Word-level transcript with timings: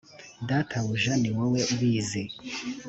databuja 0.49 1.13
ni 1.21 1.29
wowe 1.35 1.61
ubizi. 1.73 2.23